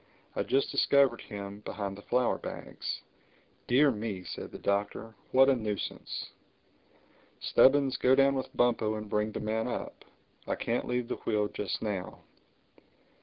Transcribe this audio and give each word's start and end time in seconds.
"I 0.35 0.41
just 0.41 0.71
discovered 0.71 1.21
him, 1.21 1.59
behind 1.59 1.95
the 1.95 2.01
flour 2.01 2.39
bags." 2.39 3.01
"Dear 3.67 3.91
me!" 3.91 4.23
said 4.23 4.51
the 4.51 4.57
Doctor. 4.57 5.13
"What 5.31 5.47
a 5.47 5.55
nuisance! 5.55 6.31
Stubbins, 7.39 7.97
go 7.97 8.15
down 8.15 8.33
with 8.33 8.57
Bumpo 8.57 8.95
and 8.95 9.07
bring 9.07 9.31
the 9.31 9.39
man 9.39 9.67
up. 9.67 10.03
I 10.47 10.55
can't 10.55 10.87
leave 10.87 11.07
the 11.07 11.17
wheel 11.17 11.49
just 11.49 11.83
now." 11.83 12.23